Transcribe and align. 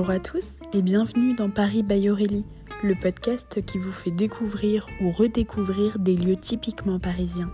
Bonjour 0.00 0.14
à 0.14 0.18
tous 0.18 0.54
et 0.72 0.80
bienvenue 0.80 1.34
dans 1.34 1.50
Paris 1.50 1.82
by 1.82 2.08
Aurélie, 2.08 2.46
le 2.82 2.94
podcast 2.94 3.62
qui 3.66 3.76
vous 3.76 3.92
fait 3.92 4.10
découvrir 4.10 4.86
ou 5.02 5.10
redécouvrir 5.10 5.98
des 5.98 6.16
lieux 6.16 6.40
typiquement 6.40 6.98
parisiens. 6.98 7.52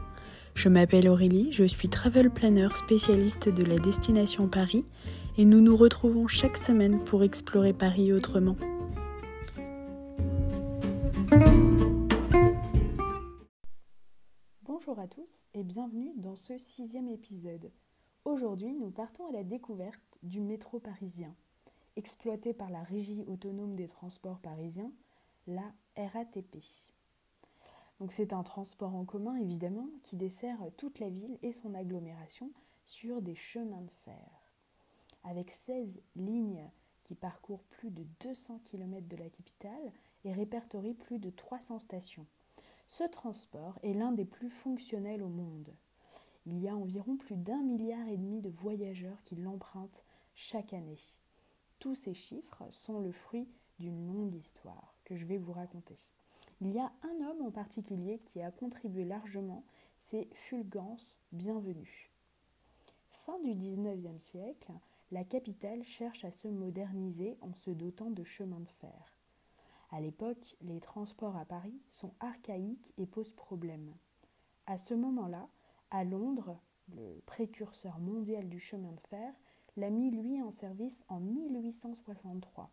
Je 0.54 0.68
m'appelle 0.68 1.08
Aurélie, 1.08 1.50
je 1.50 1.64
suis 1.64 1.88
travel 1.88 2.30
planner 2.30 2.68
spécialiste 2.72 3.48
de 3.48 3.64
la 3.64 3.78
destination 3.78 4.46
Paris 4.46 4.84
et 5.36 5.44
nous 5.44 5.60
nous 5.60 5.74
retrouvons 5.74 6.28
chaque 6.28 6.56
semaine 6.56 7.02
pour 7.02 7.24
explorer 7.24 7.72
Paris 7.72 8.12
autrement. 8.12 8.54
Bonjour 14.62 15.00
à 15.00 15.08
tous 15.08 15.42
et 15.52 15.64
bienvenue 15.64 16.12
dans 16.14 16.36
ce 16.36 16.56
sixième 16.58 17.08
épisode. 17.08 17.72
Aujourd'hui, 18.24 18.72
nous 18.72 18.92
partons 18.92 19.26
à 19.30 19.32
la 19.32 19.42
découverte 19.42 20.16
du 20.22 20.40
métro 20.40 20.78
parisien 20.78 21.34
exploité 21.96 22.52
par 22.52 22.70
la 22.70 22.82
Régie 22.82 23.24
autonome 23.26 23.74
des 23.74 23.88
transports 23.88 24.38
parisiens, 24.38 24.92
la 25.46 25.72
RATP. 25.96 26.58
C'est 28.10 28.32
un 28.32 28.42
transport 28.42 28.94
en 28.94 29.04
commun 29.04 29.36
évidemment 29.36 29.88
qui 30.02 30.16
dessert 30.16 30.58
toute 30.76 30.98
la 30.98 31.08
ville 31.08 31.38
et 31.42 31.52
son 31.52 31.74
agglomération 31.74 32.50
sur 32.84 33.22
des 33.22 33.34
chemins 33.34 33.80
de 33.80 33.90
fer. 34.04 34.30
Avec 35.24 35.50
16 35.50 36.00
lignes 36.14 36.68
qui 37.04 37.14
parcourent 37.14 37.64
plus 37.64 37.90
de 37.90 38.04
200 38.20 38.60
km 38.64 39.08
de 39.08 39.16
la 39.16 39.30
capitale 39.30 39.92
et 40.24 40.32
répertorient 40.32 40.94
plus 40.94 41.18
de 41.18 41.30
300 41.30 41.80
stations. 41.80 42.26
Ce 42.86 43.04
transport 43.04 43.78
est 43.82 43.94
l'un 43.94 44.12
des 44.12 44.24
plus 44.24 44.50
fonctionnels 44.50 45.22
au 45.22 45.28
monde. 45.28 45.74
Il 46.46 46.58
y 46.58 46.68
a 46.68 46.76
environ 46.76 47.16
plus 47.16 47.36
d'un 47.36 47.62
milliard 47.62 48.06
et 48.08 48.16
demi 48.16 48.40
de 48.40 48.50
voyageurs 48.50 49.20
qui 49.24 49.36
l'empruntent 49.36 50.04
chaque 50.34 50.72
année. 50.72 50.98
Tous 51.78 51.94
ces 51.94 52.14
chiffres 52.14 52.64
sont 52.70 53.00
le 53.00 53.12
fruit 53.12 53.48
d'une 53.78 54.06
longue 54.06 54.34
histoire 54.34 54.96
que 55.04 55.16
je 55.16 55.26
vais 55.26 55.36
vous 55.36 55.52
raconter. 55.52 55.96
Il 56.60 56.72
y 56.72 56.78
a 56.78 56.90
un 57.02 57.26
homme 57.26 57.42
en 57.42 57.50
particulier 57.50 58.20
qui 58.24 58.40
a 58.40 58.50
contribué 58.50 59.04
largement, 59.04 59.62
c'est 59.98 60.28
Fulgence 60.32 61.20
Bienvenue. 61.32 62.10
Fin 63.26 63.38
du 63.40 63.54
XIXe 63.54 64.22
siècle, 64.22 64.72
la 65.10 65.24
capitale 65.24 65.84
cherche 65.84 66.24
à 66.24 66.30
se 66.30 66.48
moderniser 66.48 67.36
en 67.42 67.52
se 67.54 67.70
dotant 67.70 68.10
de 68.10 68.24
chemins 68.24 68.60
de 68.60 68.70
fer. 68.80 69.18
À 69.90 70.00
l'époque, 70.00 70.56
les 70.62 70.80
transports 70.80 71.36
à 71.36 71.44
Paris 71.44 71.80
sont 71.88 72.14
archaïques 72.20 72.94
et 72.96 73.06
posent 73.06 73.34
problème. 73.34 73.94
À 74.66 74.78
ce 74.78 74.94
moment-là, 74.94 75.48
à 75.90 76.04
Londres, 76.04 76.58
le 76.88 77.20
précurseur 77.26 77.98
mondial 77.98 78.48
du 78.48 78.58
chemin 78.58 78.92
de 78.92 79.00
fer, 79.08 79.32
l'a 79.76 79.90
mis 79.90 80.10
lui 80.10 80.40
en 80.42 80.50
service 80.50 81.04
en 81.08 81.20
1863, 81.20 82.70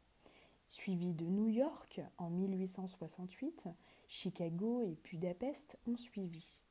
suivi 0.68 1.14
de 1.14 1.26
New 1.26 1.50
York 1.50 2.02
en 2.18 2.30
1868, 2.30 3.68
Chicago 4.08 4.84
et 4.84 4.98
Budapest 5.04 5.78
ont 5.88 5.98
suivi. 5.98 6.62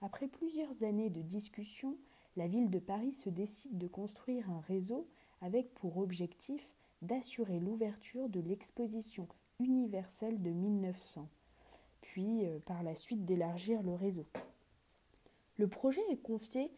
Après 0.00 0.28
plusieurs 0.28 0.84
années 0.84 1.10
de 1.10 1.22
discussions, 1.22 1.96
la 2.36 2.46
ville 2.46 2.70
de 2.70 2.78
Paris 2.78 3.12
se 3.12 3.30
décide 3.30 3.78
de 3.78 3.88
construire 3.88 4.50
un 4.50 4.60
réseau 4.60 5.08
avec 5.40 5.72
pour 5.74 5.98
objectif 5.98 6.68
d'assurer 7.02 7.58
l'ouverture 7.58 8.28
de 8.28 8.40
l'exposition 8.40 9.26
universelle 9.60 10.40
de 10.40 10.50
1900, 10.50 11.28
puis 12.00 12.44
euh, 12.44 12.58
par 12.60 12.82
la 12.82 12.94
suite 12.94 13.24
d'élargir 13.24 13.82
le 13.82 13.94
réseau. 13.94 14.26
Le 15.56 15.68
projet 15.68 16.02
est 16.10 16.22
confié 16.22 16.70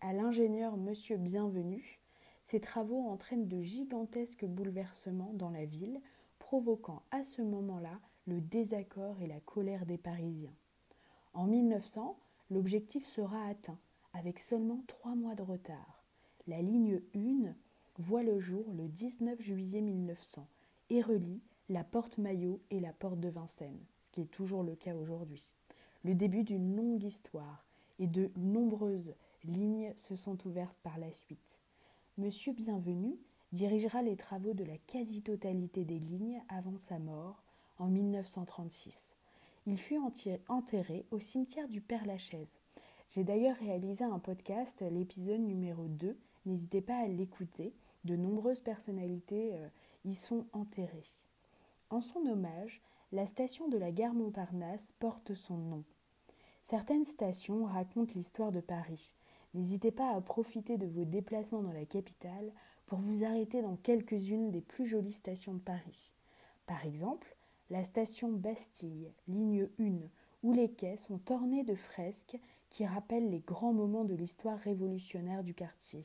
à 0.00 0.12
l'ingénieur 0.12 0.76
Monsieur 0.76 1.16
Bienvenu, 1.16 2.00
ces 2.44 2.60
travaux 2.60 3.08
entraînent 3.08 3.48
de 3.48 3.60
gigantesques 3.60 4.44
bouleversements 4.44 5.32
dans 5.34 5.50
la 5.50 5.64
ville, 5.64 6.00
provoquant 6.38 7.02
à 7.10 7.22
ce 7.22 7.42
moment-là 7.42 7.98
le 8.26 8.40
désaccord 8.40 9.20
et 9.20 9.26
la 9.26 9.40
colère 9.40 9.86
des 9.86 9.98
Parisiens. 9.98 10.54
En 11.32 11.46
1900, 11.46 12.18
l'objectif 12.50 13.06
sera 13.06 13.46
atteint, 13.46 13.78
avec 14.12 14.38
seulement 14.38 14.82
trois 14.86 15.14
mois 15.14 15.34
de 15.34 15.42
retard. 15.42 16.04
La 16.46 16.60
ligne 16.60 17.00
1 17.14 17.54
voit 17.98 18.22
le 18.22 18.38
jour 18.38 18.70
le 18.72 18.88
19 18.88 19.40
juillet 19.40 19.80
1900 19.80 20.46
et 20.90 21.00
relie 21.00 21.42
la 21.70 21.82
porte 21.82 22.18
Maillot 22.18 22.60
et 22.70 22.78
la 22.78 22.92
porte 22.92 23.20
de 23.20 23.28
Vincennes, 23.28 23.84
ce 24.02 24.10
qui 24.10 24.20
est 24.20 24.30
toujours 24.30 24.62
le 24.62 24.76
cas 24.76 24.94
aujourd'hui. 24.94 25.42
Le 26.04 26.14
début 26.14 26.44
d'une 26.44 26.76
longue 26.76 27.02
histoire 27.02 27.64
et 27.98 28.06
de 28.06 28.30
nombreuses 28.36 29.14
lignes 29.44 29.92
se 29.96 30.14
sont 30.14 30.46
ouvertes 30.46 30.78
par 30.82 30.98
la 30.98 31.10
suite. 31.10 31.58
Monsieur 32.16 32.52
Bienvenu 32.52 33.18
dirigera 33.50 34.00
les 34.00 34.14
travaux 34.14 34.54
de 34.54 34.62
la 34.62 34.78
quasi-totalité 34.86 35.84
des 35.84 35.98
lignes 35.98 36.40
avant 36.48 36.78
sa 36.78 37.00
mort 37.00 37.42
en 37.80 37.88
1936. 37.88 39.16
Il 39.66 39.76
fut 39.76 39.98
enterré 40.46 41.06
au 41.10 41.18
cimetière 41.18 41.66
du 41.66 41.80
Père-Lachaise. 41.80 42.60
J'ai 43.10 43.24
d'ailleurs 43.24 43.56
réalisé 43.56 44.04
un 44.04 44.20
podcast, 44.20 44.84
l'épisode 44.92 45.40
numéro 45.40 45.88
2. 45.88 46.16
N'hésitez 46.46 46.82
pas 46.82 46.98
à 46.98 47.08
l'écouter. 47.08 47.74
De 48.04 48.14
nombreuses 48.14 48.60
personnalités 48.60 49.56
euh, 49.56 49.66
y 50.04 50.14
sont 50.14 50.46
enterrées. 50.52 51.26
En 51.90 52.00
son 52.00 52.24
hommage, 52.26 52.80
la 53.10 53.26
station 53.26 53.66
de 53.66 53.76
la 53.76 53.90
gare 53.90 54.14
Montparnasse 54.14 54.92
porte 55.00 55.34
son 55.34 55.56
nom. 55.56 55.82
Certaines 56.62 57.04
stations 57.04 57.64
racontent 57.64 58.12
l'histoire 58.14 58.52
de 58.52 58.60
Paris. 58.60 59.16
N'hésitez 59.54 59.92
pas 59.92 60.10
à 60.10 60.20
profiter 60.20 60.76
de 60.76 60.86
vos 60.86 61.04
déplacements 61.04 61.62
dans 61.62 61.72
la 61.72 61.84
capitale 61.84 62.52
pour 62.86 62.98
vous 62.98 63.24
arrêter 63.24 63.62
dans 63.62 63.76
quelques-unes 63.76 64.50
des 64.50 64.60
plus 64.60 64.84
jolies 64.84 65.12
stations 65.12 65.54
de 65.54 65.60
Paris. 65.60 66.12
Par 66.66 66.84
exemple, 66.84 67.36
la 67.70 67.84
station 67.84 68.32
Bastille, 68.32 69.12
ligne 69.28 69.68
1, 69.78 69.92
où 70.42 70.52
les 70.52 70.70
quais 70.70 70.96
sont 70.96 71.20
ornés 71.32 71.62
de 71.62 71.74
fresques 71.74 72.38
qui 72.68 72.84
rappellent 72.84 73.30
les 73.30 73.40
grands 73.40 73.72
moments 73.72 74.04
de 74.04 74.14
l'histoire 74.14 74.58
révolutionnaire 74.58 75.44
du 75.44 75.54
quartier. 75.54 76.02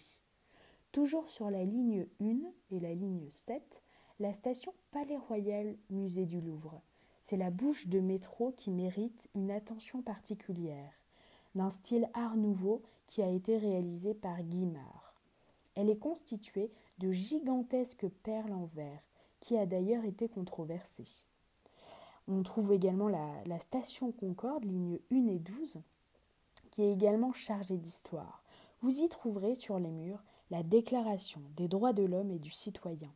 Toujours 0.91 1.29
sur 1.29 1.49
la 1.49 1.63
ligne 1.63 2.05
1 2.21 2.25
et 2.71 2.79
la 2.79 2.93
ligne 2.93 3.29
7, 3.31 3.81
la 4.19 4.33
station 4.33 4.73
Palais 4.91 5.17
Royal, 5.17 5.75
musée 5.89 6.25
du 6.25 6.39
Louvre. 6.39 6.81
C'est 7.23 7.37
la 7.37 7.49
bouche 7.49 7.87
de 7.87 7.99
métro 7.99 8.53
qui 8.55 8.69
mérite 8.69 9.29
une 9.33 9.51
attention 9.51 10.01
particulière 10.01 10.93
d'un 11.55 11.69
style 11.69 12.09
art 12.13 12.37
nouveau 12.37 12.83
qui 13.09 13.23
a 13.23 13.27
été 13.27 13.57
réalisé 13.57 14.13
par 14.13 14.43
Guimard. 14.43 15.15
Elle 15.73 15.89
est 15.89 15.97
constituée 15.97 16.71
de 16.99 17.11
gigantesques 17.11 18.07
perles 18.07 18.53
en 18.53 18.65
verre, 18.65 19.01
qui 19.39 19.57
a 19.57 19.65
d'ailleurs 19.65 20.05
été 20.05 20.29
controversée. 20.29 21.07
On 22.27 22.43
trouve 22.43 22.71
également 22.71 23.07
la, 23.07 23.59
station 23.59 24.11
Concorde, 24.11 24.63
ligne 24.63 24.99
1 25.11 25.27
et 25.27 25.39
12, 25.39 25.81
qui 26.69 26.83
est 26.83 26.93
également 26.93 27.33
chargée 27.33 27.77
d'histoire. 27.77 28.43
Vous 28.81 28.99
y 28.99 29.09
trouverez 29.09 29.55
sur 29.55 29.79
les 29.79 29.89
murs 29.89 30.23
la 30.51 30.61
Déclaration 30.61 31.41
des 31.57 31.67
droits 31.67 31.93
de 31.93 32.03
l'homme 32.03 32.31
et 32.31 32.39
du 32.39 32.51
citoyen. 32.51 33.11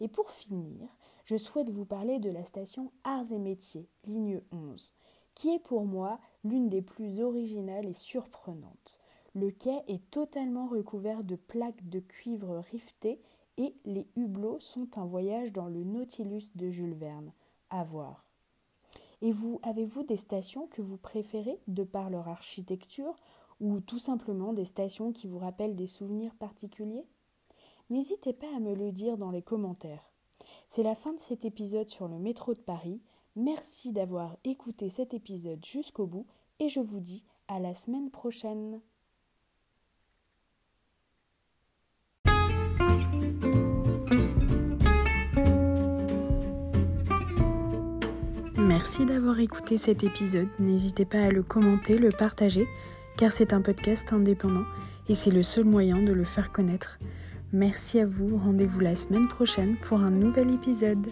Et 0.00 0.08
pour 0.08 0.30
finir, 0.30 0.88
je 1.26 1.36
souhaite 1.36 1.68
vous 1.68 1.84
parler 1.84 2.18
de 2.18 2.30
la 2.30 2.46
station 2.46 2.92
Arts 3.04 3.30
et 3.32 3.38
Métiers, 3.38 3.90
ligne 4.06 4.40
11, 4.52 4.94
qui 5.34 5.50
est 5.50 5.58
pour 5.58 5.84
moi 5.84 6.18
l'une 6.44 6.70
des 6.70 6.82
plus 6.82 7.20
originales 7.20 7.86
et 7.86 7.92
surprenantes. 7.92 9.00
Le 9.34 9.50
quai 9.50 9.82
est 9.88 10.10
totalement 10.10 10.66
recouvert 10.66 11.22
de 11.22 11.36
plaques 11.36 11.88
de 11.88 12.00
cuivre 12.00 12.62
rivetées 12.70 13.20
et 13.56 13.74
les 13.84 14.06
hublots 14.16 14.60
sont 14.60 14.98
un 14.98 15.04
voyage 15.04 15.52
dans 15.52 15.66
le 15.66 15.84
Nautilus 15.84 16.50
de 16.54 16.70
Jules 16.70 16.94
Verne. 16.94 17.32
À 17.70 17.84
voir. 17.84 18.24
Et 19.20 19.32
vous, 19.32 19.60
avez-vous 19.62 20.04
des 20.04 20.16
stations 20.16 20.68
que 20.68 20.80
vous 20.80 20.96
préférez 20.96 21.58
de 21.66 21.82
par 21.82 22.08
leur 22.08 22.28
architecture 22.28 23.16
ou 23.60 23.80
tout 23.80 23.98
simplement 23.98 24.52
des 24.52 24.64
stations 24.64 25.12
qui 25.12 25.26
vous 25.26 25.38
rappellent 25.38 25.76
des 25.76 25.88
souvenirs 25.88 26.34
particuliers? 26.36 27.04
N'hésitez 27.90 28.32
pas 28.32 28.54
à 28.56 28.60
me 28.60 28.74
le 28.74 28.92
dire 28.92 29.18
dans 29.18 29.30
les 29.30 29.42
commentaires. 29.42 30.12
C'est 30.68 30.82
la 30.82 30.94
fin 30.94 31.12
de 31.12 31.20
cet 31.20 31.44
épisode 31.44 31.88
sur 31.88 32.06
le 32.06 32.18
métro 32.18 32.54
de 32.54 32.60
Paris. 32.60 33.00
Merci 33.34 33.92
d'avoir 33.92 34.36
écouté 34.44 34.88
cet 34.90 35.14
épisode 35.14 35.64
jusqu'au 35.64 36.06
bout 36.06 36.26
et 36.60 36.68
je 36.68 36.80
vous 36.80 37.00
dis 37.00 37.24
à 37.48 37.58
la 37.58 37.74
semaine 37.74 38.10
prochaine. 38.10 38.80
Merci 48.68 49.06
d'avoir 49.06 49.40
écouté 49.40 49.78
cet 49.78 50.04
épisode. 50.04 50.48
N'hésitez 50.58 51.06
pas 51.06 51.22
à 51.22 51.30
le 51.30 51.42
commenter, 51.42 51.96
le 51.96 52.10
partager, 52.10 52.68
car 53.16 53.32
c'est 53.32 53.54
un 53.54 53.62
podcast 53.62 54.12
indépendant 54.12 54.66
et 55.08 55.14
c'est 55.14 55.30
le 55.30 55.42
seul 55.42 55.64
moyen 55.64 56.02
de 56.02 56.12
le 56.12 56.24
faire 56.24 56.52
connaître. 56.52 56.98
Merci 57.54 57.98
à 57.98 58.04
vous, 58.04 58.36
rendez-vous 58.36 58.80
la 58.80 58.94
semaine 58.94 59.26
prochaine 59.26 59.78
pour 59.78 60.02
un 60.02 60.10
nouvel 60.10 60.52
épisode. 60.52 61.06